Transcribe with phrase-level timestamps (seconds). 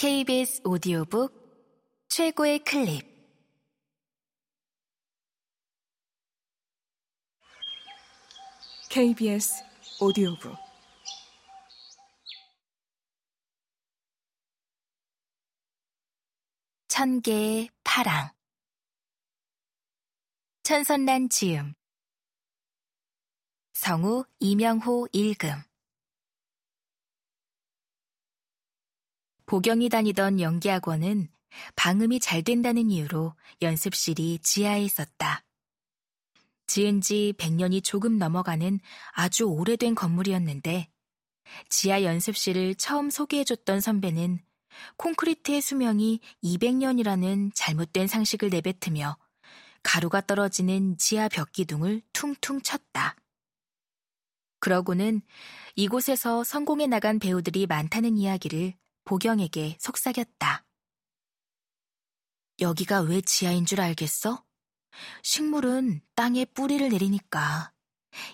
[0.00, 1.30] KBS 오디오북
[2.08, 3.06] 최고의 클립.
[8.88, 9.62] KBS
[10.00, 10.56] 오디오북.
[16.88, 18.30] 천 개의 파랑.
[20.62, 21.74] 천선란 지음.
[23.74, 25.69] 성우 이명호 읽음
[29.50, 31.26] 보경이 다니던 연기학원은
[31.74, 35.44] 방음이 잘 된다는 이유로 연습실이 지하에 있었다.
[36.68, 38.78] 지은 지 100년이 조금 넘어가는
[39.10, 40.88] 아주 오래된 건물이었는데
[41.68, 44.38] 지하 연습실을 처음 소개해줬던 선배는
[44.98, 49.16] 콘크리트의 수명이 200년이라는 잘못된 상식을 내뱉으며
[49.82, 53.16] 가루가 떨어지는 지하 벽 기둥을 퉁퉁 쳤다.
[54.60, 55.22] 그러고는
[55.74, 58.74] 이곳에서 성공해 나간 배우들이 많다는 이야기를
[59.10, 60.64] 보경에게 속삭였다.
[62.60, 64.44] 여기가 왜 지하인 줄 알겠어?
[65.24, 67.72] 식물은 땅에 뿌리를 내리니까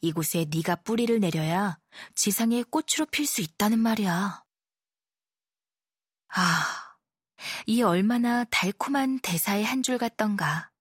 [0.00, 1.78] 이곳에 네가 뿌리를 내려야
[2.14, 4.42] 지상에 꽃으로 필 수 있다는 말이야.
[6.28, 6.96] 아,
[7.66, 10.72] 이 얼마나 달콤한 대사의 한 줄 같던가.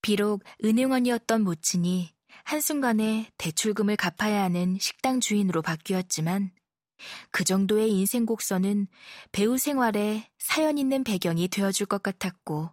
[0.00, 2.14] 비록 은행원이었던 모친이
[2.44, 6.55] 한순간에 대출금을 갚아야 하는 식당 주인으로 바뀌었지만
[7.30, 8.88] 그 정도의 인생 곡선은
[9.32, 12.70] 배우 생활에 사연 있는 배경이 되어줄 것 같았고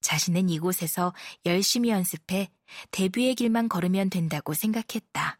[0.00, 1.14] 자신은 이곳에서
[1.44, 2.50] 열심히 연습해
[2.90, 5.38] 데뷔의 길만 걸으면 된다고 생각했다.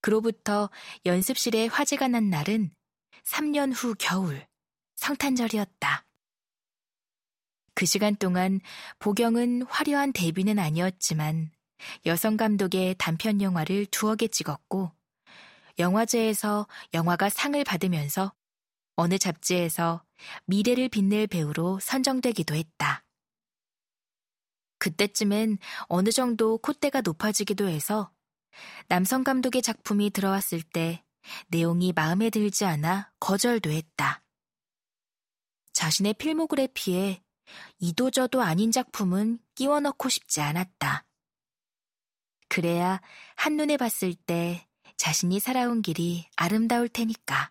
[0.00, 0.68] 그로부터
[1.06, 2.74] 연습실에 화제가 난 날은
[3.24, 4.46] 3년 후 겨울,
[4.96, 6.04] 성탄절이었다.
[7.74, 8.60] 그 시간 동안
[8.98, 11.52] 보경은 화려한 데뷔는 아니었지만
[12.06, 14.92] 여성 감독의 단편 영화를 두어 개 찍었고
[15.78, 18.32] 영화제에서 영화가 상을 받으면서
[18.96, 20.04] 어느 잡지에서
[20.46, 23.04] 미래를 빛낼 배우로 선정되기도 했다.
[24.78, 28.12] 그때쯤엔 어느 정도 콧대가 높아지기도 해서
[28.88, 31.04] 남성 감독의 작품이 들어왔을 때
[31.48, 34.22] 내용이 마음에 들지 않아 거절도 했다.
[35.72, 37.22] 자신의 필모그래피에
[37.78, 41.06] 이도저도 아닌 작품은 끼워 넣고 싶지 않았다.
[42.48, 43.00] 그래야
[43.36, 44.66] 한눈에 봤을 때
[45.02, 47.50] 자신이 살아온 길이 아름다울 테니까.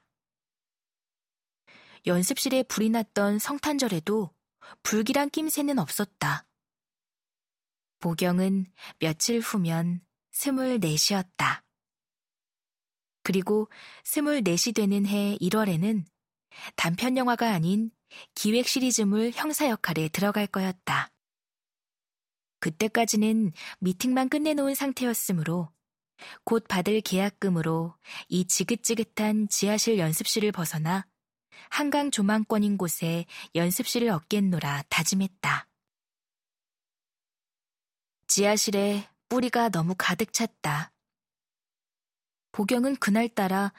[2.05, 4.33] 연습실에 불이 났던 성탄절에도
[4.83, 6.47] 불길한 낌새는 없었다.
[7.99, 8.67] 보경은
[8.99, 9.99] 며칠 후면
[10.31, 11.65] 스물넷이었다.
[13.21, 13.69] 그리고
[14.05, 16.05] 스물넷이 되는 해 1월에는
[16.77, 17.91] 단편 영화가 아닌
[18.33, 21.11] 기획 시리즈물 형사 역할에 들어갈 거였다.
[22.61, 25.69] 그때까지는 미팅만 끝내놓은 상태였으므로
[26.43, 27.95] 곧 받을 계약금으로
[28.29, 31.05] 이 지긋지긋한 지하실 연습실을 벗어나
[31.69, 35.67] 한강 조망권인 곳에 연습실을 얻겠노라 다짐했다.
[38.27, 40.93] 지하실에 뿌리가 너무 가득 찼다.
[42.51, 43.73] 보경은 그날따라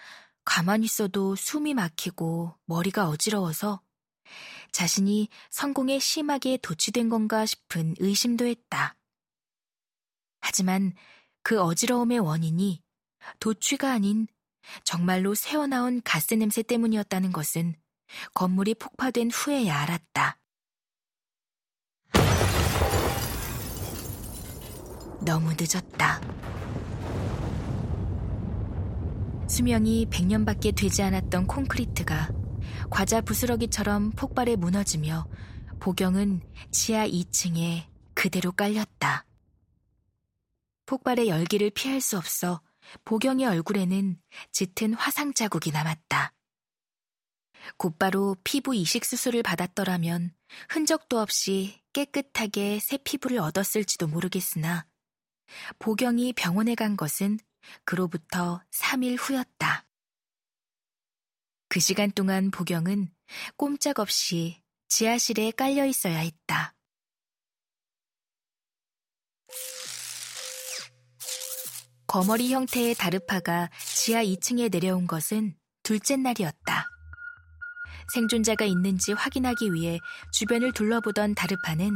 [0.44, 3.82] 가만히 있어도 숨이 막히고 머리가 어지러워서
[4.72, 8.96] 자신이 성공에 심하게 도취된 건가 싶은 의심도 했다.
[10.40, 10.94] 하지만
[11.42, 12.82] 그 어지러움의 원인이
[13.40, 14.26] 도취가 아닌
[14.84, 17.74] 정말로 새어나온 가스 냄새 때문이었다는 것은
[18.34, 20.38] 건물이 폭파된 후에야 알았다.
[25.24, 26.20] 너무 늦었다.
[29.48, 32.30] 수명이 100년밖에 되지 않았던 콘크리트가
[32.90, 35.26] 과자 부스러기처럼 폭발해 무너지며
[35.78, 39.26] 보경은 지하 2층에 그대로 깔렸다.
[40.92, 42.60] 폭발의 열기를 피할 수 없어
[43.06, 44.20] 보경의 얼굴에는
[44.50, 46.34] 짙은 화상 자국이 남았다.
[47.78, 50.34] 곧바로 피부 이식 수술을 받았더라면
[50.68, 54.86] 흔적도 없이 깨끗하게 새 피부를 얻었을지도 모르겠으나
[55.78, 57.38] 보경이 병원에 간 것은
[57.86, 59.86] 그로부터 3일 후였다.
[61.68, 63.10] 그 시간 동안 보경은
[63.56, 66.74] 꼼짝없이 지하실에 깔려 있어야 했다.
[72.12, 76.86] 거머리 형태의 다르파가 지하 2층에 내려온 것은 둘째 날이었다.
[78.12, 79.98] 생존자가 있는지 확인하기 위해
[80.30, 81.90] 주변을 둘러보던 다르파는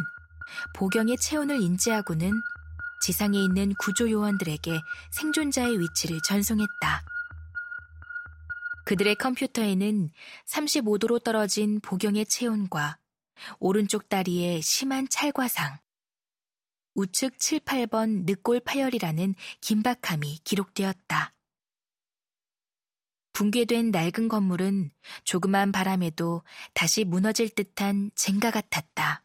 [0.74, 2.32] 보경의 체온을 인지하고는
[3.02, 4.80] 지상에 있는 구조요원들에게
[5.10, 7.04] 생존자의 위치를 전송했다.
[8.86, 10.08] 그들의 컴퓨터에는
[10.48, 12.96] 35도로 떨어진 보경의 체온과
[13.58, 15.76] 오른쪽 다리에 심한 찰과상,
[16.96, 21.34] 우측 7, 8번 늑골 파열이라는 긴박함이 기록되었다.
[23.34, 24.90] 붕괴된 낡은 건물은
[25.22, 29.22] 조그만 바람에도 다시 무너질 듯한 젠가 같았다.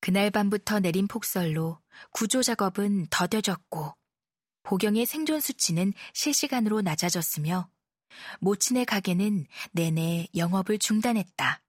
[0.00, 1.80] 그날 밤부터 내린 폭설로
[2.10, 3.94] 구조 작업은 더뎌졌고
[4.62, 7.68] 보경의 생존 수치는 실시간으로 낮아졌으며
[8.40, 11.63] 모친의 가게는 내내 영업을 중단했다.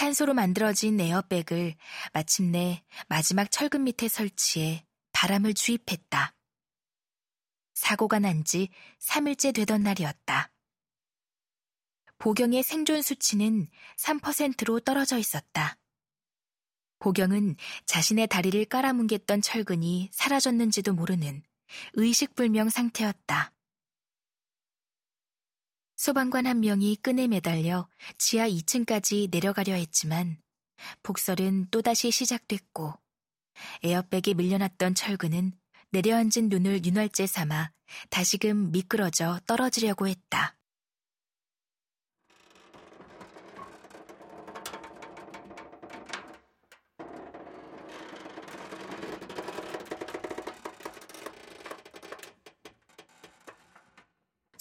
[0.00, 1.74] 탄소로 만들어진 에어백을
[2.14, 6.34] 마침내 마지막 철근 밑에 설치해 바람을 주입했다.
[7.74, 10.50] 사고가 난 지 3일째 되던 날이었다.
[12.16, 13.68] 보경의 생존 수치는
[13.98, 15.76] 3%로 떨어져 있었다.
[16.98, 21.42] 보경은 자신의 다리를 깔아뭉갰던 철근이 사라졌는지도 모르는
[21.92, 23.52] 의식불명 상태였다.
[26.00, 27.86] 소방관 한 명이 끈에 매달려
[28.16, 30.38] 지하 2층까지 내려가려 했지만
[31.02, 32.94] 폭설은 또다시 시작됐고
[33.82, 35.52] 에어백에 밀려났던 철근은
[35.90, 37.72] 내려앉은 눈을 윤활제 삼아
[38.08, 40.56] 다시금 미끄러져 떨어지려고 했다.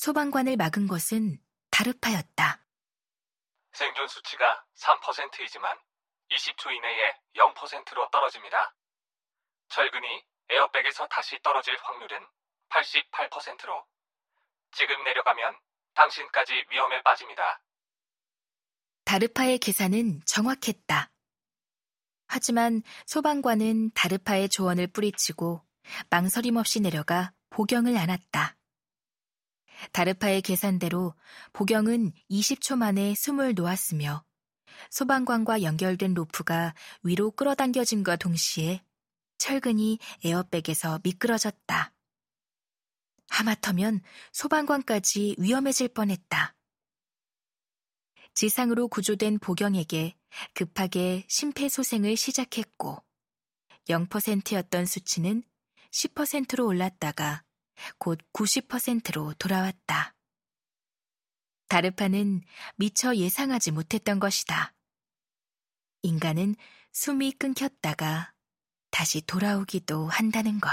[0.10, 1.38] 소방관을 막은 것은
[1.70, 2.66] 다르파였다.
[3.74, 5.78] 생존 수치가 3%이지만
[6.32, 8.76] 20초 이내에 0%로 떨어집니다.
[9.68, 10.08] 철근이
[10.50, 12.26] 에어백에서 다시 떨어질 확률은
[12.70, 13.86] 88%로
[14.72, 15.56] 지금 내려가면
[15.94, 17.62] 당신까지 위험에 빠집니다.
[19.06, 21.12] 다르파의 계산은 정확했다.
[22.26, 25.64] 하지만 소방관은 다르파의 조언을 뿌리치고
[26.10, 28.59] 망설임 없이 내려가 보경을 안았다.
[29.92, 31.14] 다르파의 계산대로
[31.54, 34.24] 보경은 20초 만에 숨을 놓았으며
[34.90, 36.74] 소방관과 연결된 로프가
[37.04, 38.84] 위로 끌어당겨짐과 동시에
[39.38, 41.94] 철근이 에어백에서 미끄러졌다.
[43.30, 44.02] 하마터면
[44.34, 46.56] 소방관까지 위험해질 뻔했다.
[48.34, 50.16] 지상으로 구조된 보경에게
[50.54, 53.04] 급하게 심폐소생을 시작했고
[53.88, 55.44] 0%였던 수치는
[55.92, 57.44] 10%로 올랐다가
[57.98, 60.16] 곧 90%로 돌아왔다.
[61.68, 62.42] 다르파는
[62.76, 64.74] 미처 예상하지 못했던 것이다.
[66.02, 66.56] 인간은
[66.92, 68.34] 숨이 끊겼다가
[68.90, 70.72] 다시 돌아오기도 한다는 걸.